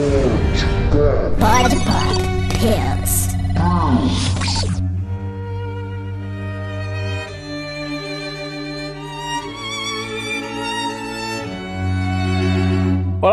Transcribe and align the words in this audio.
Pod 0.00 0.79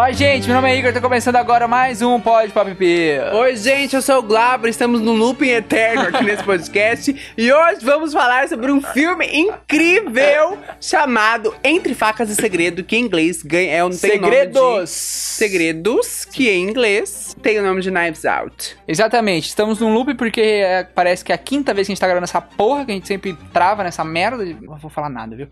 Olá, 0.08 0.16
gente, 0.16 0.46
meu 0.48 0.56
nome 0.56 0.72
é 0.72 0.80
Igor, 0.80 0.94
tá 0.94 1.02
começando 1.02 1.36
agora 1.36 1.68
mais 1.68 2.02
um 2.02 2.18
Pod 2.18 2.50
Pop 2.54 2.74
P. 2.76 3.20
Oi, 3.34 3.58
gente, 3.58 3.94
eu 3.94 4.02
sou 4.02 4.20
o 4.20 4.22
Glabro, 4.22 4.70
estamos 4.70 5.02
num 5.02 5.18
looping 5.18 5.50
eterno 5.50 6.04
aqui 6.04 6.24
nesse 6.24 6.46
podcast 6.46 7.34
e 7.38 7.52
hoje 7.52 7.84
vamos 7.84 8.14
falar 8.14 8.48
sobre 8.48 8.72
um 8.72 8.82
filme 8.82 9.28
incrível 9.34 10.58
chamado 10.80 11.54
Entre 11.62 11.94
Facas 11.94 12.30
e 12.30 12.36
Segredo, 12.36 12.86
que 12.86 12.96
em 12.96 13.04
inglês 13.04 13.44
ganha, 13.44 13.70
é 13.70 13.84
um 13.84 13.92
Segredos. 13.92 14.90
Segredos, 14.92 16.24
que 16.24 16.50
em 16.50 16.70
inglês 16.70 17.27
tem 17.42 17.60
o 17.60 17.64
nome 17.64 17.82
de 17.82 17.90
Knives 17.92 18.26
Out. 18.26 18.78
Exatamente, 18.88 19.48
estamos 19.48 19.80
num 19.80 19.94
loop 19.94 20.14
porque 20.16 20.42
é, 20.42 20.84
parece 20.84 21.24
que 21.24 21.32
é 21.32 21.36
a 21.36 21.38
quinta 21.38 21.74
vez 21.74 21.88
que 21.88 21.92
a 21.92 21.96
gente 21.96 22.00
tá 22.02 22.08
gravando 22.08 22.26
essa 22.26 22.42
porra, 22.42 22.86
que 22.86 22.92
a 22.92 22.96
gente 22.96 23.08
sempre 23.08 23.38
trava 23.54 23.84
nessa 23.84 24.04
merda. 24.04 24.46
de- 24.46 24.56
Não 24.66 24.76
vou 24.78 24.90
falar 24.90 25.10
nada, 25.10 25.36
viu? 25.36 25.48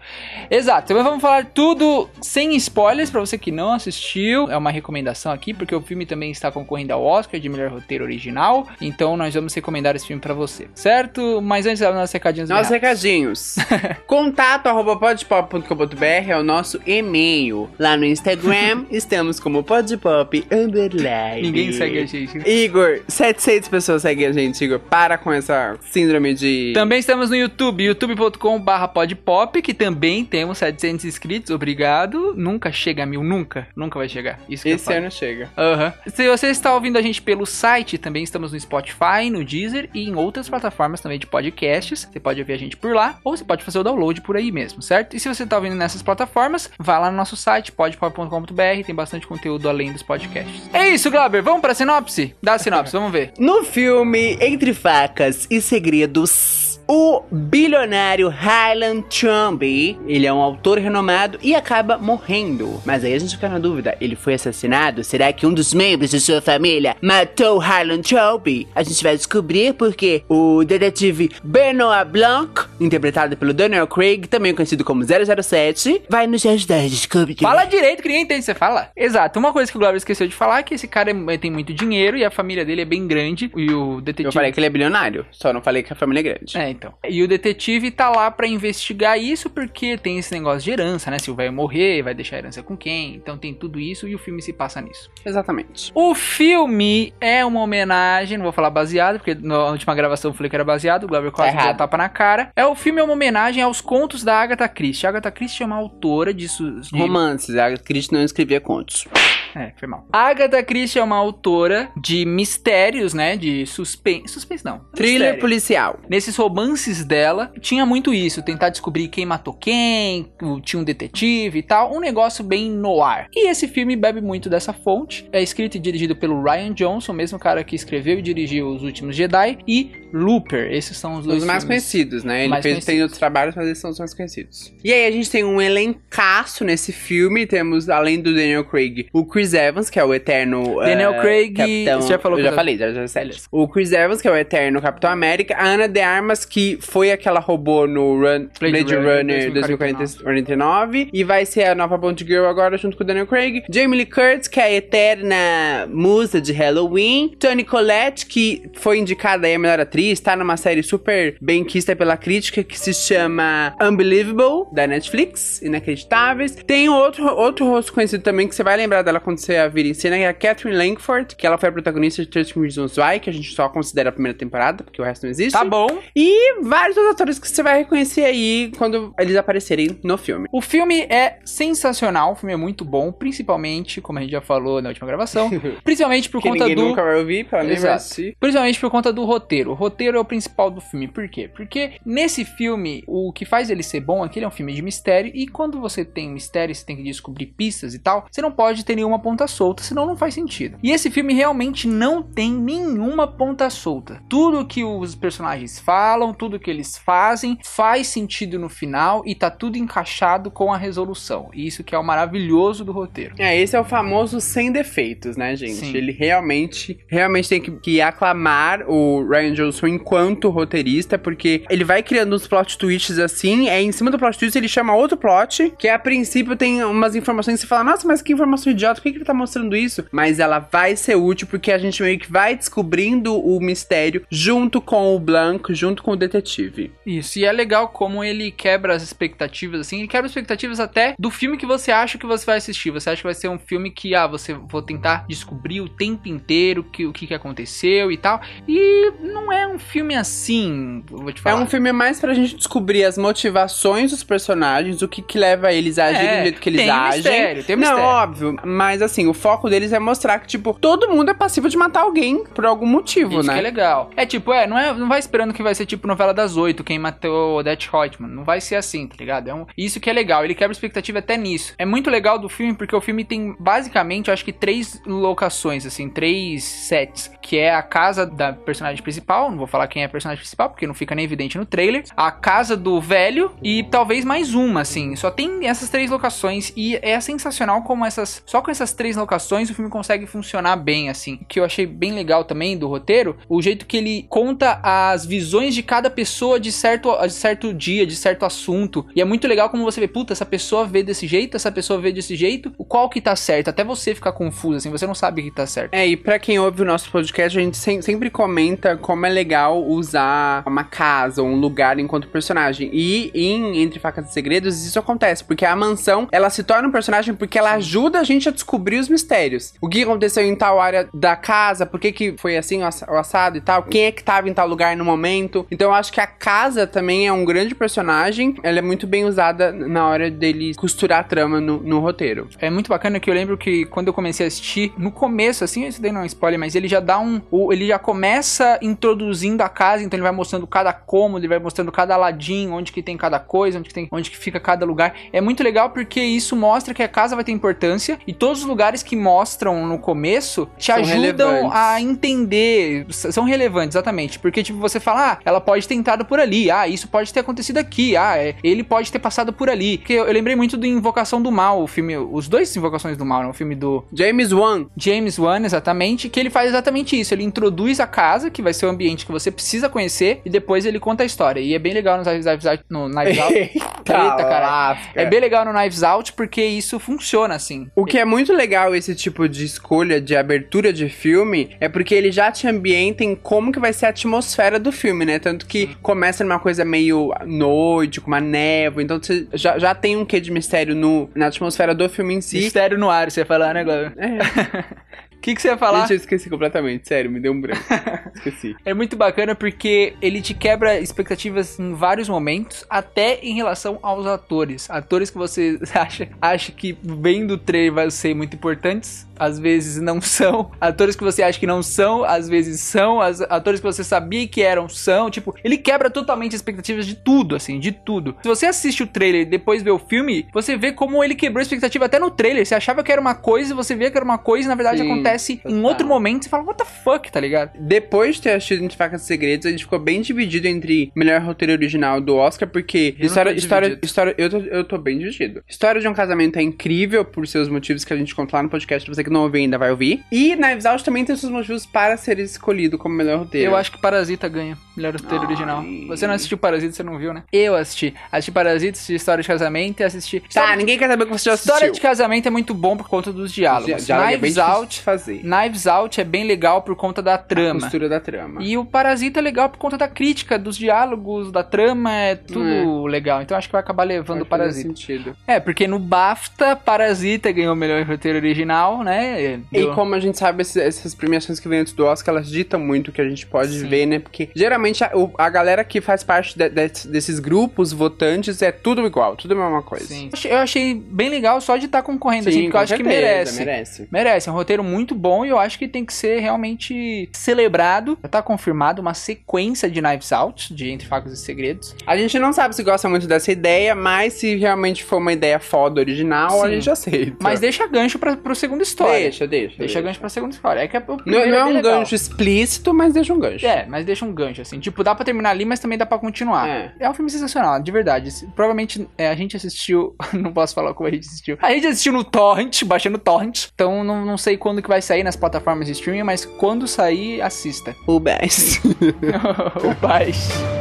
Exato, 0.49 0.91
então 0.91 1.03
vamos 1.03 1.21
falar 1.21 1.45
tudo 1.45 2.09
sem 2.21 2.55
spoilers 2.55 3.09
pra 3.09 3.20
você 3.21 3.38
que 3.38 3.52
não 3.52 3.71
assistiu. 3.73 4.49
É 4.52 4.57
uma 4.57 4.71
recomendação 4.71 5.31
aqui, 5.31 5.53
porque 5.53 5.76
o 5.76 5.81
filme 5.81 6.05
também 6.05 6.31
está 6.31 6.52
concorrendo 6.52 6.93
ao 6.93 7.03
Oscar 7.03 7.40
de 7.40 7.49
melhor 7.49 7.70
roteiro 7.71 8.04
original. 8.04 8.67
Então 8.81 9.15
nós 9.17 9.34
vamos 9.34 9.54
recomendar 9.54 9.95
esse 9.95 10.07
filme 10.07 10.21
pra 10.21 10.34
você, 10.34 10.67
certo? 10.76 11.41
Mas 11.41 11.65
antes, 11.65 11.81
nossos 11.81 12.12
recadinhos. 12.13 12.49
Nossos 12.49 12.70
recadinhos. 12.71 13.55
Contato 14.07 14.67
arroba 14.67 14.98
podpop.com.br 14.98 16.04
é 16.29 16.38
o 16.38 16.43
nosso 16.43 16.79
e-mail. 16.85 17.70
Lá 17.79 17.95
no 17.98 18.05
Instagram 18.05 18.85
estamos 18.91 19.40
como 19.40 19.63
podpop 19.63 20.45
underline. 20.52 21.41
Ninguém 21.41 21.71
segue 21.77 21.99
a 21.99 22.05
gente. 22.05 22.49
Igor, 22.49 23.02
700 23.07 23.70
pessoas 23.70 24.02
seguem 24.02 24.27
a 24.27 24.31
gente, 24.31 24.63
Igor. 24.63 24.79
Para 24.79 25.18
com 25.18 25.31
essa 25.31 25.77
síndrome 25.81 26.34
de... 26.34 26.73
Também 26.73 26.99
estamos 26.99 27.29
no 27.29 27.35
YouTube, 27.35 27.84
youtube.com.br 27.84 28.87
podpop, 28.93 29.62
que 29.62 29.73
também 29.73 30.23
temos 30.26 30.57
700 30.57 31.05
inscritos, 31.05 31.51
obrigado. 31.51 32.34
Nunca 32.35 32.71
chega 32.71 33.03
a 33.03 33.05
mil, 33.05 33.23
nunca, 33.23 33.68
nunca 33.76 33.99
vai 33.99 34.09
chegar. 34.09 34.40
Isso 34.49 34.68
Esse 34.68 34.93
ano 34.93 35.12
chega. 35.12 35.49
Aham. 35.57 35.93
Se 36.07 36.27
você 36.27 36.48
está 36.48 36.73
ouvindo 36.73 36.98
a 36.98 37.01
gente 37.01 37.21
pelo 37.21 37.46
site, 37.46 37.98
também 37.98 38.23
estamos 38.23 38.51
no 38.51 38.59
Spotify, 38.59 39.29
no 39.31 39.43
Deezer 39.43 39.90
e 39.93 40.07
em 40.07 40.15
outras 40.15 40.49
plataformas 40.49 41.01
também 41.01 41.20
de 41.20 41.27
podcasts. 41.27 42.07
Você 42.12 42.20
pode 42.20 42.40
ouvir 42.40 42.53
a 42.53 42.57
gente 42.57 42.77
por 42.77 42.93
lá, 42.93 43.20
ou 43.23 43.35
você 43.35 43.43
pode 43.43 43.63
fazer 43.63 43.79
o 43.79 43.84
download 43.84 44.21
por 44.21 44.37
aí 44.37 44.51
mesmo, 44.51 44.81
certo? 44.81 45.15
E 45.15 45.20
se 45.20 45.27
você 45.27 45.43
está 45.43 45.55
ouvindo 45.57 45.76
nessas 45.76 46.01
plataformas, 46.01 46.70
vá 46.79 46.99
lá 46.99 47.12
no 47.12 47.18
nosso 47.18 47.35
site, 47.35 47.71
podpop.com.br, 47.71 48.85
tem 48.85 48.96
bastante 48.96 49.27
conteúdo 49.27 49.68
além 49.70 49.91
dos 49.91 50.03
podcasts. 50.03 50.70
É 50.73 50.90
isso, 50.90 51.09
Glauber, 51.09 51.41
vamos 51.41 51.62
pra 51.66 51.74
sinopse? 51.74 52.35
Dá 52.44 52.54
a 52.54 52.60
sinopse, 52.60 52.94
vamos 52.94 53.12
ver. 53.12 53.34
No 53.40 53.63
filme 53.63 54.38
Entre 54.40 54.71
Facas 54.71 55.48
e 55.49 55.60
Segredos, 55.60 56.80
o 56.88 57.24
bilionário 57.32 58.30
Highland 58.30 59.05
Chumby, 59.10 59.98
ele 60.08 60.27
é 60.27 60.32
um 60.32 60.41
autor 60.41 60.77
renomado 60.77 61.40
e 61.41 61.55
acaba 61.55 61.98
morrendo. 61.98 62.80
Mas 62.86 63.04
aí 63.04 63.13
a 63.13 63.20
gente 63.20 63.36
fica 63.36 63.49
na 63.49 63.58
dúvida, 63.58 63.98
ele 63.99 64.16
foi 64.16 64.36
assassinado? 64.36 65.03
Será 65.03 65.34
que 65.34 65.47
um 65.47 65.53
dos 65.53 65.74
membros 65.74 66.12
de 66.12 66.19
sua 66.19 66.41
família 66.41 66.96
matou 67.02 67.58
Highland 67.58 68.08
Chumby? 68.08 68.68
A 68.75 68.84
gente 68.84 69.03
vai 69.03 69.16
descobrir 69.16 69.74
porque 69.74 70.24
o 70.30 70.63
detetive 70.63 71.31
Benoit 71.44 72.08
Blanc, 72.08 72.68
interpretado 72.79 73.35
pelo 73.38 73.53
Daniel 73.53 73.88
Craig, 73.88 74.28
também 74.28 74.53
conhecido 74.53 74.84
como 74.84 75.03
007, 75.03 76.03
vai 76.09 76.28
nos 76.28 76.45
ajudar 76.45 76.78
a 76.81 76.88
descobrir. 76.88 77.35
Fala 77.40 77.66
direito 77.66 78.01
que 78.01 78.07
ninguém 78.07 78.23
entende 78.23 78.44
você 78.44 78.53
fala. 78.53 78.90
Exato. 78.95 79.40
Uma 79.40 79.53
coisa 79.53 79.72
que 79.72 79.78
o 79.78 79.79
Glauber 79.79 79.97
esqueceu 79.97 80.28
de 80.28 80.35
falar 80.35 80.59
é 80.59 80.63
que 80.63 80.73
esse 80.73 80.88
cara 80.88 81.12
é- 81.12 81.38
tem 81.38 81.51
muito 81.51 81.73
dinheiro 81.73 82.18
e 82.18 82.25
a 82.25 82.31
família 82.31 82.66
dele 82.66 82.81
é 82.81 82.85
bem 82.85 83.07
grande. 83.07 83.51
E 83.56 83.72
o 83.73 84.01
detetive. 84.01 84.28
Eu 84.28 84.31
falei 84.31 84.51
que 84.51 84.59
ele 84.59 84.68
é 84.68 84.69
bilionário, 84.69 85.25
só 85.31 85.51
não 85.53 85.62
falei 85.62 85.84
que 85.84 85.94
a 85.94 85.96
família 85.96 86.19
é 86.19 86.23
grande. 86.23 86.57
É, 86.57 86.69
então. 86.69 86.94
E 87.07 87.22
o 87.23 87.28
detetive 87.28 87.91
tá 87.91 88.09
lá 88.09 88.29
pra 88.31 88.47
investigar 88.47 89.19
isso 89.19 89.50
porque 89.50 89.97
tem 89.97 90.18
esse 90.19 90.34
negócio 90.34 90.62
de 90.62 90.72
herança, 90.72 91.09
né? 91.12 91.19
Se 91.19 91.31
o 91.31 91.36
velho 91.36 91.53
morrer, 91.53 92.02
vai 92.02 92.13
deixar 92.13 92.36
a 92.38 92.40
herança 92.40 92.62
com 92.63 92.75
quem? 92.75 93.16
Então 93.16 93.38
tem 93.38 93.53
tudo 93.53 93.80
isso 93.80 94.07
e 94.07 94.16
o 94.16 94.19
filme 94.19 94.42
se 94.42 94.52
passa 94.53 94.81
nisso. 94.81 95.09
Exatamente. 95.25 95.92
O 95.96 96.13
filme 96.13 97.13
é 97.19 97.44
uma 97.46 97.62
homenagem, 97.62 98.38
não 98.38 98.44
vou 98.44 98.52
falar 98.53 98.69
baseado, 98.69 99.18
porque 99.18 99.36
na 99.36 99.69
última 99.72 99.96
gravação 99.96 100.31
eu 100.31 100.36
falei 100.36 100.50
que 100.50 100.56
era 100.56 100.63
baseado, 100.66 101.06
o 101.06 101.07
Glauber 101.07 101.31
quase 101.31 101.52
Tá 101.52 101.57
deu 101.57 101.66
errado. 101.66 101.78
tapa 101.78 101.97
na 101.97 102.09
cara. 102.09 102.50
É 102.56 102.65
o 102.68 102.76
filme 102.76 103.00
é 103.00 103.03
uma 103.03 103.14
homenagem 103.14 103.62
aos 103.62 103.81
contos 103.81 104.24
da 104.24 104.40
Agatha 104.40 104.68
Christie. 104.68 105.06
A 105.06 105.09
Agatha 105.09 105.31
Christie 105.31 105.64
é 105.64 105.66
uma 105.66 105.76
autora 105.76 106.34
de, 106.34 106.48
de 106.48 106.98
Romances, 106.98 107.56
a 107.56 107.78
Cristo 107.78 108.14
não 108.14 108.24
escrevia 108.24 108.59
contos. 108.59 109.08
É, 109.56 109.72
foi 109.78 109.88
mal. 109.88 110.06
A 110.12 110.28
Agatha 110.28 110.62
Christie 110.62 111.00
é 111.00 111.04
uma 111.04 111.16
autora 111.16 111.90
de 111.96 112.25
mistérios, 112.25 113.14
né? 113.14 113.38
De 113.38 113.66
suspense. 113.66 114.34
Suspense 114.34 114.66
não. 114.66 114.81
Thriller 114.94 115.20
mistério. 115.20 115.40
policial. 115.40 116.00
Nesses 116.09 116.36
romances 116.36 117.06
dela, 117.06 117.54
tinha 117.62 117.86
muito 117.86 118.14
isso, 118.14 118.44
tentar 118.44 118.70
descobrir 118.70 119.08
quem 119.08 119.25
matou 119.25 119.54
quem, 119.54 120.30
tinha 120.62 120.81
um 120.81 120.84
detetive 120.84 121.59
e 121.59 121.64
tal, 121.64 121.96
um 121.96 122.02
negócio 122.02 122.44
bem 122.44 122.70
no 122.70 123.02
ar. 123.02 123.28
E 123.34 123.48
esse 123.48 123.68
filme 123.68 123.96
bebe 123.96 124.20
muito 124.20 124.50
dessa 124.50 124.74
fonte. 124.74 125.28
É 125.31 125.42
escrito 125.42 125.75
e 125.75 125.80
dirigido 125.80 126.18
pelo 126.18 126.44
Ryan 126.44 126.74
Johnson, 126.74 127.14
o 127.14 127.16
mesmo 127.16 127.40
cara 127.40 127.64
que 127.64 127.75
escreveu 127.75 128.20
e 128.20 128.22
dirigiu 128.22 128.68
Os 128.68 128.84
Últimos 128.84 129.16
Jedi, 129.16 129.59
e 129.66 130.05
Looper. 130.14 130.72
Esses 130.72 130.98
são 130.98 131.16
os 131.16 131.26
dois 131.26 131.40
Os 131.40 131.46
mais 131.46 131.64
filmes. 131.64 131.84
conhecidos, 131.84 132.24
né? 132.24 132.42
Ele 132.42 132.48
mais 132.50 132.64
fez, 132.64 132.74
conhecidos. 132.76 132.86
tem 132.86 133.02
outros 133.02 133.20
trabalhos, 133.20 133.56
mas 133.56 133.68
esses 133.68 133.80
são 133.80 133.92
os 133.92 134.00
mais 134.00 134.14
conhecidos. 134.14 134.74
E 134.84 134.94
aí 134.94 135.06
a 135.08 135.12
gente 135.12 135.30
tem 135.30 135.44
um 135.44 135.62
elencaço 135.62 136.64
nesse 136.64 136.92
filme. 136.92 137.46
Temos, 137.46 137.90
além 137.90 138.22
do 138.22 138.34
Daniel 138.34 138.64
Craig, 138.66 139.08
o 139.14 139.26
Chris 139.26 139.54
Evans, 139.54 139.90
que 139.90 140.00
é 140.00 140.04
o 140.04 140.14
eterno... 140.14 140.78
Daniel 140.80 141.14
eh, 141.16 141.22
Craig, 141.22 141.54
Capitão... 141.54 142.02
você 142.02 142.10
já 142.10 142.20
falou 142.20 142.38
Eu 142.40 142.44
já 142.46 142.50
já- 142.52 142.56
falei, 142.56 142.78
já, 142.78 142.92
já 142.92 143.08
sei. 143.08 143.32
O 143.52 143.68
Chris 143.68 143.92
Evans, 143.92 144.22
que 144.22 144.28
é 144.28 144.32
o 144.32 144.36
eterno 144.36 144.82
Capitão 144.82 145.10
América. 145.10 145.56
A 145.58 145.66
Ana 145.66 145.88
de 145.88 146.00
Armas, 146.02 146.46
que 146.46 146.78
foi 146.82 147.12
aquela 147.12 147.40
robô 147.40 147.88
no 147.88 148.14
Run, 148.16 148.48
Blade 148.60 148.84
Blade, 148.84 148.96
Runner 148.96 149.18
Runner 149.18 149.52
2049. 149.54 150.24
2049. 150.24 151.10
E 151.12 151.24
vai 151.24 151.46
ser 151.46 151.66
a 151.66 151.76
nova 151.76 151.98
Bond 151.98 152.24
Girl 152.26 152.46
agora, 152.46 152.78
junto 152.78 152.96
com 152.98 153.04
o 153.04 153.06
Daniel 153.08 153.28
Craig. 153.28 153.64
Jamie 153.70 153.98
Lee 153.98 154.06
Curtis, 154.06 154.48
que 154.48 154.60
é 154.60 154.64
a 154.64 154.72
eterna 154.74 155.88
musa 155.90 156.40
de 156.42 156.52
Halloween. 156.54 157.36
Toni 157.40 157.64
Collette, 157.64 158.26
que 158.26 158.64
foi 158.74 159.00
indicada 159.00 159.48
aí 159.48 159.56
a 159.56 159.60
melhor 159.60 159.80
atriz, 159.80 159.94
tá 160.22 160.35
numa 160.35 160.57
série 160.57 160.83
super 160.83 161.38
bem 161.41 161.63
quista 161.63 161.95
pela 161.95 162.17
crítica, 162.17 162.63
que 162.63 162.78
se 162.78 162.94
chama 162.94 163.73
Unbelievable, 163.81 164.67
da 164.73 164.85
Netflix, 164.85 165.61
Inacreditáveis. 165.61 166.56
Tem 166.56 166.89
outro, 166.89 167.25
outro 167.25 167.66
rosto 167.66 167.94
conhecido 167.94 168.23
também, 168.23 168.47
que 168.47 168.56
você 168.56 168.63
vai 168.63 168.75
lembrar 168.75 169.01
dela 169.01 169.19
quando 169.19 169.38
você 169.38 169.56
a 169.57 169.67
vir 169.67 169.85
em 169.85 169.94
cena, 169.94 170.17
que 170.17 170.23
é 170.23 170.28
a 170.28 170.33
Catherine 170.33 170.78
Langford, 170.78 171.35
que 171.35 171.47
ela 171.47 171.57
foi 171.57 171.69
a 171.69 171.72
protagonista 171.72 172.22
de 172.22 172.28
13 172.29 172.53
Reasons 172.59 172.97
Why, 172.97 173.19
que 173.19 173.29
a 173.29 173.33
gente 173.33 173.53
só 173.53 173.69
considera 173.69 174.09
a 174.09 174.11
primeira 174.11 174.38
temporada, 174.38 174.83
porque 174.83 175.01
o 175.01 175.06
resto 175.06 175.23
não 175.23 175.29
existe. 175.29 175.53
Tá 175.53 175.63
bom. 175.63 175.88
E 176.16 176.62
vários 176.62 176.97
outros 176.97 177.16
atores 177.16 177.39
que 177.39 177.47
você 177.47 177.63
vai 177.63 177.79
reconhecer 177.79 178.25
aí 178.25 178.72
quando 178.77 179.13
eles 179.17 179.35
aparecerem 179.35 179.97
no 180.03 180.17
filme. 180.17 180.47
O 180.51 180.62
filme 180.62 181.01
é 181.03 181.39
sensacional, 181.45 182.33
o 182.33 182.35
filme 182.35 182.53
é 182.53 182.57
muito 182.57 182.83
bom, 182.83 183.12
principalmente, 183.12 184.01
como 184.01 184.19
a 184.19 184.22
gente 184.22 184.31
já 184.31 184.41
falou 184.41 184.81
na 184.81 184.89
última 184.89 185.07
gravação, 185.07 185.50
principalmente 185.83 186.29
por 186.29 186.41
que 186.41 186.50
conta 186.50 186.66
ninguém 186.66 186.75
do 186.75 186.89
nunca 186.89 187.03
vai 187.03 187.19
ouvir, 187.19 187.45
pra 187.45 187.63
vai 187.63 187.72
Exato. 187.72 188.35
Principalmente 188.39 188.79
por 188.79 188.89
conta 188.89 189.13
do 189.13 189.23
roteiro. 189.23 189.72
O 189.72 189.73
roteiro 189.85 190.18
é 190.18 190.19
o 190.19 190.25
principal 190.25 190.69
do 190.69 190.81
filme. 190.81 191.07
Por 191.07 191.28
quê? 191.29 191.47
Porque 191.47 191.94
nesse 192.06 192.44
filme, 192.44 193.03
o 193.07 193.31
que 193.31 193.46
faz 193.46 193.69
ele 193.69 193.84
ser 193.84 194.01
bom 194.01 194.25
é 194.25 194.29
que 194.29 194.40
ele 194.40 194.46
é 194.46 194.47
um 194.47 194.51
filme 194.51 194.73
de 194.73 194.81
mistério. 194.81 195.31
E 195.34 195.47
quando 195.47 195.79
você 195.79 196.03
tem 196.03 196.29
mistério, 196.29 196.73
você 196.73 196.85
tem 196.85 196.97
que 196.97 197.03
descobrir 197.03 197.47
pistas 197.47 197.94
e 197.94 198.00
tal. 198.00 198.28
Você 198.29 198.41
não 198.41 198.51
pode 198.51 198.84
ter 198.84 198.95
nenhuma 198.95 199.19
ponta 199.19 199.47
solta, 199.47 199.84
senão 199.84 200.06
não 200.06 200.18
faz 200.18 200.34
sentido. 200.34 200.78
E 200.84 200.91
esse 200.91 201.09
filme 201.09 201.34
realmente 201.34 201.88
não 201.88 202.22
tem 202.22 202.51
nenhuma 202.51 203.28
ponta 203.28 203.69
solta. 203.69 204.22
Tudo 204.29 204.66
que 204.66 204.84
os 204.84 205.16
personagens 205.16 205.79
falam, 205.79 206.34
tudo 206.34 206.59
que 206.59 206.69
eles 206.69 206.97
fazem, 206.97 207.57
faz 207.63 208.07
sentido 208.07 208.57
no 208.57 208.69
final 208.69 209.24
e 209.25 209.35
tá 209.35 209.50
tudo 209.50 209.78
encaixado 209.78 210.50
com 210.50 210.74
a 210.74 210.78
resolução. 210.78 211.50
E 211.53 211.68
isso 211.68 211.84
que 211.84 211.94
é 211.94 211.97
o 211.97 212.03
maravilhoso 212.03 212.84
do 212.84 212.91
roteiro. 212.91 213.35
É, 213.38 213.59
esse 213.59 213.75
é 213.75 213.79
o 213.79 213.84
famoso 213.84 214.41
sem 214.41 214.72
defeitos, 214.72 215.38
né, 215.38 215.56
gente? 215.56 215.75
Sim. 215.75 215.95
Ele 215.95 216.12
realmente, 216.12 217.00
realmente 217.07 217.50
tem 217.50 217.62
que, 217.62 217.71
que 217.71 218.01
aclamar 218.01 218.83
o 218.88 219.27
Ryan 219.27 219.54
Johnson 219.75 219.88
enquanto 219.88 220.50
roteirista, 220.50 221.18
porque 221.18 221.63
ele 221.69 221.83
vai 221.83 222.01
criando 222.01 222.36
uns 222.36 222.48
plot 222.48 222.77
twists 222.77 223.19
assim, 223.19 223.68
é 223.68 223.81
em 223.81 223.92
cima 223.92 224.10
do 224.10 224.18
plot 224.18 224.38
twist 224.38 224.57
ele 224.57 224.68
chama 224.68 224.95
outro 224.95 225.18
plot, 225.18 225.74
que 225.77 225.88
a 225.88 226.00
princípio 226.00 226.56
tem 226.56 226.83
umas 226.83 227.16
informações 227.16 227.56
que 227.56 227.62
você 227.62 227.68
fala, 227.68 227.83
nossa, 227.83 228.07
mas 228.07 228.22
que 228.22 228.33
informação 228.33 228.72
idiota, 228.72 228.95
por 228.95 229.04
que, 229.04 229.12
que 229.12 229.18
ele 229.18 229.25
tá 229.25 229.33
mostrando 229.33 229.75
isso? 229.75 230.06
Mas 230.12 230.39
ela 230.39 230.60
vai 230.60 230.95
ser 230.95 231.16
útil 231.16 231.48
porque 231.48 231.72
a 231.72 231.77
gente 231.77 232.01
meio 232.01 232.18
que 232.18 232.31
vai 232.31 232.56
descobrindo 232.56 233.36
o 233.36 233.60
mistério 233.60 234.25
junto 234.30 234.80
com 234.80 235.16
o 235.16 235.19
Blanc, 235.19 235.74
junto 235.74 236.01
com 236.01 236.12
o 236.12 236.16
detetive. 236.16 236.92
Isso, 237.06 237.39
e 237.39 237.45
é 237.45 237.51
legal 237.51 237.89
como 237.89 238.24
ele 238.24 238.51
quebra 238.51 238.95
as 238.95 239.04
expectativas, 239.04 239.81
assim, 239.81 240.00
ele 240.00 240.07
quebra 240.07 240.25
as 240.25 240.31
expectativas 240.31 240.80
até 240.80 241.16
do 241.19 241.30
filme 241.30 241.57
que 241.57 241.66
você 241.66 241.92
acha 241.92 242.18
que 242.18 242.25
você 242.25 242.45
vai 242.45 242.57
assistir. 242.57 242.92
Você 242.92 243.10
acha 243.10 243.18
que 243.18 243.27
vai 243.27 243.33
ser 243.33 243.50
um 243.50 243.60
filme 243.60 243.92
que, 243.92 244.16
ah, 244.16 244.27
você 244.27 244.54
vou 244.54 244.81
tentar 244.81 245.25
descobrir 245.27 245.81
o 245.81 245.89
tempo 245.89 246.27
inteiro 246.27 246.83
que, 246.83 247.06
o 247.06 247.13
que, 247.13 247.27
que 247.27 247.33
aconteceu 247.33 248.12
e 248.12 248.18
tal. 248.18 248.42
E 248.68 249.12
não 249.19 249.51
é 249.51 249.64
é 249.65 249.67
um 249.67 249.79
filme 249.79 250.15
assim, 250.15 251.03
vou 251.09 251.31
te 251.31 251.39
É 251.39 251.44
falar. 251.44 251.62
um 251.62 251.65
filme 251.67 251.91
mais 251.91 252.19
pra 252.19 252.33
gente 252.33 252.56
descobrir 252.56 253.03
as 253.03 253.17
motivações 253.17 254.12
dos 254.12 254.23
personagens, 254.23 255.01
o 255.01 255.07
que 255.07 255.21
que 255.21 255.38
leva 255.38 255.71
eles 255.73 255.97
a 256.00 256.06
agirem 256.06 256.27
É, 256.27 256.38
do 256.38 256.44
jeito 256.44 256.62
que 256.62 256.69
eles 256.69 256.81
tem 256.81 256.89
agem. 256.89 257.15
mistério, 257.17 257.63
tem 257.63 257.75
um 257.75 257.79
Não, 257.79 257.88
mistério. 257.89 258.09
óbvio, 258.09 258.56
mas 258.63 259.01
assim, 259.01 259.27
o 259.27 259.33
foco 259.33 259.69
deles 259.69 259.91
é 259.94 260.00
mostrar 260.00 260.39
que, 260.39 260.47
tipo, 260.47 260.73
todo 260.79 261.09
mundo 261.09 261.29
é 261.31 261.33
passivo 261.33 261.69
de 261.69 261.77
matar 261.77 262.01
alguém 262.01 262.44
por 262.45 262.65
algum 262.65 262.85
motivo, 262.85 263.39
Isso 263.39 263.47
né? 263.47 263.53
que 263.53 263.59
é 263.59 263.63
legal. 263.63 264.09
É 264.15 264.25
tipo, 264.25 264.53
é 264.53 264.67
não, 264.67 264.77
é, 264.77 264.94
não 264.94 265.07
vai 265.07 265.19
esperando 265.19 265.53
que 265.53 265.63
vai 265.63 265.73
ser 265.75 265.85
tipo 265.85 266.07
novela 266.07 266.33
das 266.33 266.57
oito, 266.57 266.83
quem 266.83 266.97
matou 267.00 267.57
Odette 267.57 267.89
Reutemann. 267.91 268.29
Não 268.31 268.44
vai 268.44 268.62
ser 268.62 268.75
assim, 268.75 269.07
tá 269.07 269.15
ligado? 269.19 269.50
É 269.50 269.53
um, 269.53 269.65
isso 269.77 270.00
que 270.00 270.09
é 270.09 270.13
legal, 270.13 270.44
ele 270.44 270.56
quebra 270.56 270.71
expectativa 270.71 271.19
até 271.19 271.38
nisso. 271.38 271.73
É 271.77 271.85
muito 271.85 272.09
legal 272.09 272.38
do 272.39 272.50
filme 272.50 272.73
porque 272.73 272.95
o 272.95 273.01
filme 273.01 273.23
tem 273.25 273.56
basicamente, 273.59 274.27
eu 274.27 274.33
acho 274.33 274.45
que 274.45 274.53
três 274.53 275.01
locações, 275.06 275.85
assim, 275.85 276.09
três 276.09 276.63
sets. 276.63 277.31
Que 277.41 277.57
é 277.57 277.73
a 277.75 277.81
casa 277.83 278.25
da 278.25 278.53
personagem 278.53 279.01
principal, 279.03 279.51
não 279.56 279.60
vou 279.60 279.68
falar 279.68 279.88
quem 279.88 280.04
é 280.04 280.06
a 280.06 280.10
personagem 280.10 280.42
principal, 280.42 280.69
porque 280.69 280.86
não 280.86 280.94
fica 280.94 281.16
nem 281.16 281.24
evidente 281.25 281.57
no 281.57 281.66
trailer. 281.66 282.04
A 282.16 282.30
casa 282.31 282.75
do 282.75 283.00
velho 283.00 283.52
e 283.63 283.84
talvez 283.84 284.24
mais 284.25 284.54
uma, 284.54 284.81
assim. 284.81 285.16
Só 285.16 285.31
tem 285.31 285.66
essas 285.68 285.90
três 285.90 286.12
locações 286.12 286.72
e 286.75 287.00
é 287.02 287.19
sensacional 287.19 287.81
como 287.84 288.06
essas. 288.06 288.44
Só 288.46 288.62
com 288.62 288.69
essas 288.69 288.94
três 288.94 289.16
locações 289.16 289.69
o 289.69 289.74
filme 289.74 289.90
consegue 289.90 290.25
funcionar 290.28 290.75
bem, 290.75 291.10
assim. 291.10 291.40
O 291.42 291.46
que 291.46 291.60
eu 291.60 291.63
achei 291.63 291.86
bem 291.86 292.12
legal 292.13 292.44
também 292.44 292.78
do 292.78 292.88
roteiro, 292.88 293.38
o 293.48 293.62
jeito 293.62 293.86
que 293.86 293.98
ele 293.98 294.25
conta 294.30 294.80
as 294.84 295.25
visões 295.25 295.74
de 295.74 295.81
cada 295.81 296.10
pessoa 296.10 296.60
de 296.60 296.72
certo, 296.72 297.16
de 297.25 297.34
certo 297.34 297.74
dia, 297.74 298.06
de 298.06 298.16
certo 298.16 298.46
assunto. 298.46 299.06
E 299.16 299.22
é 299.22 299.25
muito 299.25 299.48
legal 299.48 299.69
como 299.69 299.84
você 299.84 300.01
vê, 300.01 300.08
puta, 300.08 300.34
essa 300.34 300.46
pessoa 300.46 300.86
vê 300.86 301.01
desse 301.01 301.28
jeito, 301.28 301.56
essa 301.56 301.72
pessoa 301.72 302.00
vê 302.00 302.12
desse 302.12 302.36
jeito, 302.36 302.74
o 302.78 302.84
qual 302.84 303.10
que 303.10 303.22
tá 303.22 303.36
certo. 303.36 303.69
Até 303.69 303.84
você 303.84 304.13
ficar 304.13 304.34
confuso, 304.34 304.78
assim, 304.78 304.90
você 304.90 305.08
não 305.08 305.16
sabe 305.16 305.42
o 305.42 305.46
que 305.46 305.51
tá 305.51 305.66
certo. 305.66 305.94
É, 305.94 306.06
e 306.06 306.18
pra 306.18 306.38
quem 306.40 306.60
ouve 306.60 306.81
o 306.81 306.86
nosso 306.86 307.10
podcast, 307.10 307.58
a 307.58 307.62
gente 307.62 307.78
sem- 307.78 308.01
sempre 308.01 308.30
comenta 308.30 308.98
como 308.98 309.25
é 309.25 309.30
legal 309.30 309.44
usar 309.71 310.63
uma 310.65 310.83
casa, 310.83 311.42
um 311.44 311.56
lugar 311.56 312.00
enquanto 312.00 312.27
personagem. 312.27 312.89
E 312.94 313.31
em 313.33 313.81
Entre 313.81 314.00
Facas 314.00 314.30
e 314.30 314.33
Segredos, 314.33 314.86
isso 314.86 314.97
acontece, 315.00 315.44
porque 315.44 315.65
a 315.65 315.75
mansão, 315.75 316.27
ela 316.31 316.50
se 316.50 316.63
torna 316.63 316.88
um 316.88 316.92
personagem 316.92 317.33
porque 317.33 317.57
ela 317.59 317.74
ajuda 317.74 318.19
a 318.19 318.24
gente 318.24 318.50
a 318.50 318.51
descobrir 318.51 318.97
os 319.00 319.09
mistérios. 319.09 319.74
O 319.81 319.88
que 319.88 320.03
aconteceu 320.03 320.44
em 320.44 320.56
tal 320.56 320.80
área 320.80 321.07
da 321.13 321.36
casa, 321.36 321.86
por 321.86 322.00
que 322.00 322.12
que 322.12 322.36
foi 322.38 322.57
assim 322.57 322.81
o 322.81 322.86
ass- 322.86 323.06
o 323.07 323.15
assado 323.15 323.57
e 323.57 323.62
tal, 323.62 323.83
quem 323.83 324.06
é 324.06 324.12
que 324.12 324.24
tava 324.24 324.50
em 324.50 324.53
tal 324.53 324.68
lugar 324.68 324.95
no 324.95 325.06
momento. 325.06 325.65
Então 325.69 325.89
eu 325.89 325.94
acho 325.94 326.12
que 326.12 326.19
a 326.21 326.27
casa 326.27 326.88
também 326.88 327.27
é 327.27 327.31
um 327.33 327.45
grande 327.45 327.75
personagem, 327.75 328.56
ela 328.63 328.80
é 328.80 328.81
muito 328.81 329.06
bem 329.06 329.25
usada 329.25 329.71
na 329.71 330.07
hora 330.07 330.30
dele 330.31 330.74
costurar 330.75 331.19
a 331.19 331.24
trama 331.24 331.59
no, 331.62 331.77
no 331.81 332.00
roteiro. 332.00 332.48
É 332.59 332.69
muito 332.69 332.89
bacana 332.89 333.19
que 333.19 333.30
eu 333.30 333.33
lembro 333.33 333.57
que 333.57 333.86
quando 333.86 334.07
eu 334.07 334.13
comecei 334.13 334.45
a 334.45 334.48
assistir, 334.48 334.94
no 334.98 335.12
começo, 335.12 335.63
assim, 335.63 335.86
isso 335.88 336.01
daí 336.01 336.12
não 336.12 336.21
é 336.21 336.24
um 336.24 336.27
spoiler, 336.27 336.59
mas 336.59 336.75
ele 336.75 336.88
já 336.88 337.00
dá 337.00 337.19
um. 337.19 337.41
Ele 337.71 337.88
já 337.88 338.00
começa 338.00 338.80
introduzindo 338.81 339.35
a 339.62 339.70
casa, 339.70 340.04
então 340.04 340.18
ele 340.18 340.24
vai 340.24 340.32
mostrando 340.32 340.66
cada 340.68 340.94
cômodo, 340.94 341.42
ele 341.42 341.50
vai 341.50 341.60
mostrando 341.60 341.92
cada 341.92 342.16
ladinho, 342.18 342.74
onde 342.74 342.92
que 342.92 343.02
tem 343.02 343.18
cada 343.18 343.40
coisa, 343.40 343.80
onde 343.80 343.90
que, 343.90 343.94
tem, 343.94 344.08
onde 344.12 344.30
que 344.30 344.38
fica 344.38 344.60
cada 344.60 344.86
lugar. 344.86 345.16
É 345.32 345.42
muito 345.42 345.64
legal 345.64 345.90
porque 345.90 346.22
isso 346.22 346.56
mostra 346.56 346.94
que 346.94 347.04
a 347.04 347.08
casa 347.08 347.36
vai 347.36 347.44
ter 347.44 347.52
importância 347.52 348.18
e 348.26 348.34
todos 348.34 348.62
os 348.62 348.66
lugares 348.66 349.04
que 349.04 349.16
mostram 349.16 349.86
no 349.86 350.00
começo 350.00 350.68
te 350.78 350.88
São 350.88 350.96
ajudam 350.96 351.50
relevantes. 351.50 351.80
a 351.80 352.02
entender. 352.02 353.06
São 353.10 353.44
relevantes, 353.44 353.96
exatamente. 353.96 354.40
Porque, 354.40 354.64
tipo, 354.64 354.80
você 354.80 355.00
fala, 355.00 355.34
ah, 355.34 355.38
ela 355.46 355.62
pode 355.62 355.88
ter 355.88 355.96
entrado 355.96 356.26
por 356.26 356.40
ali, 356.40 356.70
ah, 356.72 356.88
isso 356.88 357.08
pode 357.08 357.34
ter 357.34 357.42
acontecido 357.42 357.78
aqui, 357.78 358.16
ah, 358.16 358.38
é, 358.38 358.56
ele 358.64 358.84
pode 358.84 359.12
ter 359.12 359.20
passado 359.20 359.52
por 359.52 359.70
ali. 359.70 359.98
Porque 359.98 360.14
eu, 360.14 360.26
eu 360.26 360.34
lembrei 360.34 360.56
muito 360.56 360.78
do 360.78 360.86
Invocação 360.86 361.42
do 361.42 361.52
Mal, 361.52 361.82
o 361.82 361.88
filme, 361.88 362.18
os 362.18 362.48
dois 362.48 362.76
Invocações 362.76 363.18
do 363.18 363.26
Mal, 363.26 363.44
né? 363.44 363.50
O 363.50 363.54
filme 363.54 363.76
do 363.76 364.04
James 364.14 364.52
Wan, 364.52 364.86
James 364.98 365.38
Wan, 365.40 365.62
exatamente, 365.64 366.30
que 366.30 366.40
ele 366.40 366.50
faz 366.50 366.70
exatamente 366.70 367.20
isso. 367.20 367.34
Ele 367.34 367.44
introduz 367.44 368.00
a 368.00 368.08
casa, 368.08 368.50
que 368.50 368.62
vai 368.62 368.74
ser 368.74 368.86
o 368.86 368.90
ambiente 368.90 369.25
que 369.25 369.31
você 369.31 369.51
precisa 369.51 369.89
conhecer, 369.89 370.42
e 370.45 370.50
depois 370.50 370.86
ele 370.86 371.00
conta 371.00 371.24
a 371.24 371.25
história. 371.25 371.60
E 371.60 371.74
é 371.74 371.80
bem 371.80 371.94
legal 371.94 372.18
no 372.18 372.24
Knives 372.24 372.48
Out. 372.66 372.83
No 372.89 373.07
Knives 373.07 373.39
Out. 373.39 373.54
Eita, 374.06 374.06
cara. 374.06 374.98
É 375.16 375.25
bem 375.25 375.39
legal 375.39 375.66
no 375.66 375.74
Knives 375.74 376.04
Out 376.04 376.33
porque 376.33 376.63
isso 376.63 377.00
funciona 377.00 377.56
assim. 377.56 377.88
O 377.95 378.06
que 378.06 378.18
é 378.18 378.25
muito 378.25 378.54
legal 378.54 378.95
esse 378.95 379.16
tipo 379.16 379.50
de 379.50 379.66
escolha 379.66 380.22
de 380.22 380.36
abertura 380.36 380.94
de 380.94 381.10
filme 381.10 381.75
é 381.80 381.89
porque 381.89 382.13
ele 382.13 382.31
já 382.31 382.51
te 382.51 382.68
ambienta 382.68 383.24
em 383.24 383.36
como 383.36 383.72
que 383.72 383.80
vai 383.80 383.94
ser 383.94 384.06
a 384.06 384.10
atmosfera 384.10 384.80
do 384.80 384.92
filme, 384.92 385.25
né? 385.25 385.39
Tanto 385.39 385.66
que 385.66 385.95
começa 386.01 386.44
numa 386.44 386.60
coisa 386.60 386.86
meio 386.86 387.33
noite, 387.45 388.22
com 388.22 388.27
uma 388.27 388.42
névoa, 388.42 389.01
então 389.01 389.19
você 389.22 389.48
já, 389.54 389.80
já 389.80 389.95
tem 389.95 390.16
um 390.16 390.25
quê 390.25 390.39
de 390.39 390.51
mistério 390.51 390.95
no, 390.95 391.30
na 391.36 391.48
atmosfera 391.48 391.94
do 391.95 392.07
filme 392.10 392.36
em 392.36 392.42
si. 392.42 392.57
Mistério 392.57 392.98
no 392.98 393.10
ar, 393.10 393.31
você 393.31 393.42
ia 393.42 393.45
falar, 393.45 393.74
né, 393.74 393.83
Glória? 393.83 394.13
É, 394.18 394.83
que, 395.45 395.56
que 395.56 395.62
você 395.62 395.68
ia 395.69 395.77
falar? 395.77 396.01
gente, 396.01 396.12
eu 396.12 396.18
esqueci 396.18 396.50
completamente, 396.50 397.07
sério, 397.07 397.30
me 397.30 397.39
deu 397.39 397.51
um 397.51 397.62
branco. 397.62 397.81
esqueci. 398.36 398.75
É 398.83 398.94
muito 398.94 399.15
bacana 399.15 399.53
porque 399.53 400.15
ele 400.21 400.42
te 400.42 400.53
quebra 400.53 401.00
expectativas 401.00 401.80
em 401.80 401.94
vários 401.94 402.27
momentos, 402.27 402.83
até 402.89 403.39
em 403.42 403.53
relação 403.53 404.00
aos 404.01 404.25
atores. 404.25 404.89
Atores 404.89 405.30
que 405.30 405.38
você 405.38 405.80
acha, 405.94 406.27
acha 406.42 406.71
que 406.71 406.97
vem 407.03 407.45
do 407.45 407.57
trailer 407.57 407.94
vai 407.94 408.12
ser 408.12 408.33
muito 408.33 408.56
importantes, 408.56 409.27
às 409.38 409.59
vezes 409.59 410.01
não 410.01 410.19
são. 410.19 410.71
Atores 410.81 411.15
que 411.15 411.24
você 411.24 411.44
acha 411.44 411.59
que 411.59 411.68
não 411.68 411.83
são, 411.83 412.24
às 412.24 412.50
vezes 412.50 412.81
são. 412.81 413.21
As, 413.21 413.41
atores 413.41 413.80
que 413.80 413.86
você 413.86 414.03
sabia 414.03 414.48
que 414.48 414.62
eram, 414.62 414.89
são. 414.89 415.30
Tipo, 415.30 415.56
ele 415.63 415.77
quebra 415.77 416.09
totalmente 416.09 416.56
as 416.56 416.59
expectativas 416.59 417.06
de 417.06 417.15
tudo, 417.15 417.56
assim, 417.56 417.80
de 417.80 417.91
tudo. 417.91 418.36
Se 418.41 418.48
você 418.48 418.65
assiste 418.65 419.03
o 419.03 419.07
trailer 419.07 419.41
e 419.41 419.45
depois 419.45 419.83
vê 419.83 419.91
o 419.91 420.00
filme, 420.00 420.48
você 420.51 420.75
vê 420.75 420.91
como 420.91 421.24
ele 421.24 421.36
quebrou 421.36 421.59
a 421.59 421.63
expectativa 421.63 422.06
até 422.06 422.18
no 422.18 422.31
trailer. 422.31 422.65
Você 422.65 422.74
achava 422.74 423.03
que 423.03 423.12
era 423.12 423.21
uma 423.21 423.36
coisa 423.36 423.75
você 423.75 423.95
vê 423.95 424.09
que 424.09 424.18
era 424.18 424.25
uma 424.25 424.38
coisa 424.38 424.65
e 424.65 424.69
na 424.69 424.75
verdade 424.75 425.01
Sim, 425.01 425.12
acontece 425.12 425.35
em 425.54 425.58
total. 425.58 425.84
outro 425.84 426.08
momento. 426.08 426.44
Você 426.44 426.50
fala, 426.50 426.64
what 426.64 426.78
the 426.78 426.86
fuck, 426.86 427.32
tá 427.32 427.40
ligado? 427.40 427.72
Depois 427.80 428.36
de 428.36 428.44
ter 428.44 428.52
assistido 428.52 428.84
Entre 428.84 428.98
Facas 428.98 429.24
e 429.24 429.26
Segredos, 429.26 429.66
a 429.66 429.72
gente 429.72 429.84
ficou 429.84 430.00
bem 430.00 430.22
dividido 430.22 430.68
entre 430.68 431.12
melhor 431.16 431.42
roteiro 431.42 431.74
original 431.74 432.22
do 432.22 432.36
Oscar, 432.36 432.68
porque 432.68 433.16
Eu 433.20 433.26
história, 433.26 433.52
tô 433.52 433.58
história, 433.58 434.00
história, 434.02 434.36
eu 434.38 434.50
tô, 434.50 434.58
eu 434.58 434.84
tô 434.84 434.98
bem 434.98 435.18
dividido. 435.18 435.64
História 435.68 436.02
de 436.02 436.08
um 436.08 436.14
casamento 436.14 436.58
é 436.58 436.62
incrível 436.62 437.24
por 437.26 437.48
seus 437.48 437.68
motivos 437.68 438.04
que 438.04 438.14
a 438.14 438.18
gente 438.18 438.34
conta 438.34 438.58
lá 438.58 438.64
no 438.64 438.70
podcast, 438.70 439.10
você 439.10 439.24
que 439.24 439.30
não 439.30 439.44
ouviu 439.44 439.62
ainda 439.62 439.78
vai 439.78 439.92
ouvir. 439.92 440.24
E 440.32 440.56
Knives 440.56 440.86
Out 440.86 441.04
também 441.04 441.26
tem 441.26 441.36
seus 441.36 441.52
motivos 441.52 441.86
para 441.86 442.18
ser 442.18 442.40
escolhido 442.40 442.98
como 442.98 443.16
melhor 443.16 443.40
roteiro. 443.40 443.72
Eu 443.72 443.76
acho 443.76 443.92
que 443.92 444.00
Parasita 444.00 444.48
ganha. 444.48 444.78
Melhor 444.96 445.14
roteiro 445.14 445.44
Ai. 445.44 445.48
original. 445.48 445.84
Você 446.08 446.28
não 446.28 446.34
assistiu 446.34 446.58
Parasita, 446.58 446.94
você 446.94 447.04
não 447.04 447.18
viu, 447.18 447.34
né? 447.34 447.44
Eu 447.52 447.76
assisti. 447.76 448.14
Assisti 448.32 448.52
Parasita, 448.52 448.92
assisti 448.94 449.16
História 449.16 449.42
de 449.42 449.48
Casamento 449.48 450.00
e 450.00 450.04
assisti. 450.04 450.40
Tá, 450.40 450.48
História, 450.48 450.76
ninguém 450.76 450.98
quer 450.98 451.08
saber 451.08 451.24
o 451.24 451.28
que 451.28 451.34
você 451.34 451.46
já 451.46 451.54
assistiu. 451.54 451.74
História 451.74 451.92
de 451.94 452.02
Casamento 452.02 452.48
é 452.48 452.52
muito 452.52 452.74
bom 452.74 452.96
por 452.96 453.08
conta 453.08 453.32
dos 453.32 453.52
diálogos. 453.52 454.06
Já 454.06 454.32
é 454.32 454.38
Knives 454.38 454.56
difícil 454.56 454.64
Out. 454.64 455.02
Fazer. 455.17 455.41
Knives 455.44 455.88
Out 455.88 456.19
é 456.21 456.23
bem 456.23 456.44
legal 456.45 456.81
por 456.81 456.95
conta 456.95 457.21
da 457.21 457.35
A 457.35 457.38
trama. 457.38 457.79
costura 457.81 458.07
da 458.09 458.19
trama. 458.19 458.62
E 458.63 458.77
o 458.77 458.85
Parasita 458.85 459.39
é 459.39 459.41
legal 459.41 459.69
por 459.69 459.77
conta 459.77 459.97
da 459.97 460.07
crítica, 460.07 460.57
dos 460.57 460.77
diálogos, 460.77 461.51
da 461.51 461.63
trama, 461.63 462.12
é 462.13 462.35
tudo 462.35 463.06
legal. 463.06 463.41
Então 463.41 463.57
acho 463.57 463.67
que 463.67 463.71
vai 463.73 463.81
acabar 463.81 464.03
levando 464.03 464.41
o 464.41 464.45
Parasita. 464.45 464.88
sentido. 464.88 465.35
É, 465.47 465.59
porque 465.59 465.88
no 465.88 466.00
BAFTA, 466.00 466.75
Parasita 466.75 467.51
ganhou 467.51 467.73
o 467.73 467.75
melhor 467.75 468.01
roteiro 468.06 468.38
original, 468.38 469.03
né? 469.03 469.56
E 469.71 469.79
Deu- 469.79 469.94
como 469.94 470.15
a 470.15 470.19
gente 470.19 470.38
sabe, 470.38 470.62
esses- 470.62 470.77
essas 470.77 471.13
premiações 471.13 471.59
que 471.59 471.67
vêm 471.67 471.79
antes 471.79 471.94
do 471.94 472.06
Oscar, 472.06 472.33
elas 472.35 472.50
ditam 472.50 472.79
muito 472.79 473.10
o 473.10 473.12
que 473.12 473.22
a 473.22 473.27
gente 473.29 473.45
pode 473.45 473.79
Sim. 473.79 473.88
ver, 473.88 474.05
né? 474.05 474.19
Porque 474.19 474.50
geralmente 474.55 475.03
a, 475.03 475.12
a 475.38 475.50
galera 475.50 475.84
que 475.84 476.01
faz 476.01 476.24
parte 476.24 476.57
de- 476.57 476.69
de- 476.69 477.07
desses 477.07 477.39
grupos 477.39 477.91
votantes 477.93 478.62
é 478.62 478.72
tudo 478.72 479.05
igual, 479.05 479.36
tudo 479.36 479.53
a 479.53 479.57
mesma 479.57 479.81
coisa. 479.81 480.05
Sim. 480.05 480.29
Eu 480.45 480.57
achei 480.57 480.93
bem 480.93 481.29
legal 481.29 481.60
só 481.62 481.77
de 481.77 481.86
estar 481.86 482.01
concorrendo, 482.01 482.50
assim, 482.50 482.63
porque 482.63 482.77
eu 482.77 482.81
acho 482.81 482.95
que 482.95 483.03
certeza, 483.03 483.22
merece. 483.22 483.60
merece. 483.60 484.07
Merece, 484.12 484.50
é 484.50 484.51
um 484.51 484.55
roteiro 484.55 484.84
muito 484.84 485.04
bom 485.13 485.45
e 485.45 485.50
eu 485.50 485.59
acho 485.59 485.77
que 485.77 485.88
tem 485.88 486.05
que 486.05 486.13
ser 486.13 486.39
realmente 486.39 487.29
celebrado. 487.31 488.17
Já 488.24 488.29
tá 488.29 488.41
confirmado 488.41 489.01
uma 489.01 489.13
sequência 489.13 489.89
de 489.89 490.01
Knives 490.01 490.31
Out, 490.31 490.74
de 490.74 490.89
Entre 490.89 491.07
Facos 491.07 491.31
e 491.33 491.38
Segredos. 491.38 491.95
A 492.07 492.17
gente 492.17 492.39
não 492.39 492.51
sabe 492.53 492.75
se 492.75 492.83
gosta 492.83 493.07
muito 493.09 493.27
dessa 493.27 493.51
ideia, 493.51 493.93
mas 493.93 494.33
se 494.33 494.55
realmente 494.55 495.03
for 495.03 495.17
uma 495.17 495.33
ideia 495.33 495.59
foda 495.59 496.00
original, 496.01 496.63
a 496.63 496.67
Sim. 496.67 496.74
gente 496.75 496.89
aceita. 496.89 497.38
Mas 497.41 497.59
deixa 497.59 497.85
gancho 497.88 498.17
pra, 498.17 498.35
pro 498.35 498.55
segundo 498.55 498.81
história. 498.81 499.19
deixa, 499.19 499.45
deixa. 499.47 499.77
Deixa 499.77 500.01
gancho 500.01 500.19
pra 500.19 500.29
segunda 500.29 500.53
história. 500.53 500.79
É 500.79 500.88
que 500.88 500.97
é, 500.97 501.03
Não, 501.07 501.17
não 501.25 501.39
é 501.39 501.51
bem 501.51 501.63
um 501.63 501.74
legal. 501.74 502.00
gancho 502.00 502.15
explícito, 502.15 502.93
mas 502.93 503.13
deixa 503.13 503.33
um 503.33 503.39
gancho. 503.39 503.65
É, 503.65 503.85
mas 503.88 504.05
deixa 504.05 504.25
um 504.25 504.33
gancho, 504.33 504.62
assim. 504.62 504.79
Tipo, 504.79 505.03
dá 505.03 505.13
pra 505.13 505.25
terminar 505.25 505.51
ali, 505.51 505.65
mas 505.65 505.79
também 505.79 505.97
dá 505.97 506.05
pra 506.05 506.17
continuar. 506.17 506.67
É. 506.67 506.93
É, 507.00 507.09
um 507.09 507.13
filme 507.13 507.29
sensacional, 507.29 507.81
de 507.81 507.91
verdade. 507.91 508.29
Provavelmente 508.55 509.07
é, 509.17 509.27
a 509.29 509.35
gente 509.35 509.55
assistiu. 509.55 510.15
não 510.33 510.51
posso 510.53 510.74
falar 510.74 510.93
como 510.93 511.07
a 511.07 511.12
gente 511.12 511.27
assistiu. 511.27 511.57
A 511.62 511.71
gente 511.71 511.88
assistiu 511.88 512.13
no 512.13 512.24
Torrent, 512.24 512.83
baixando 512.83 513.17
Torrent. 513.17 513.67
Então 513.74 514.03
não, 514.03 514.25
não 514.25 514.38
sei 514.38 514.57
quando 514.57 514.81
que 514.81 514.88
vai 514.89 514.95
sair 515.02 515.24
nas 515.24 515.36
plataformas 515.36 515.88
de 515.88 515.94
streaming, 515.94 516.24
mas 516.24 516.46
quando 516.46 516.88
sair, 516.88 517.42
assista. 517.42 517.96
O 518.06 518.20
best. 518.20 518.82
o 519.84 519.94
baixo. 520.02 520.75